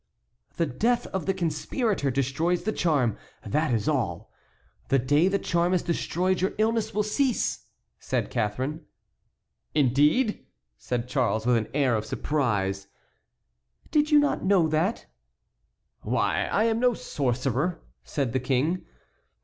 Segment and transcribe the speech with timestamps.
[0.57, 4.31] "The death of the conspirator destroys the charm, that is all.
[4.87, 7.67] The day the charm is destroyed your illness will cease,"
[7.99, 8.83] said Catharine.
[9.75, 10.43] "Indeed!"
[10.79, 12.87] said Charles, with an air of surprise.
[13.91, 15.05] "Did you not know that?"
[16.01, 16.47] "Why!
[16.47, 18.83] I am no sorcerer," said the King.